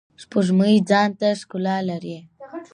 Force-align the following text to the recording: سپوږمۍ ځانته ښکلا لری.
سپوږمۍ 0.21 0.75
ځانته 0.89 1.27
ښکلا 1.41 1.77
لری. 1.89 2.17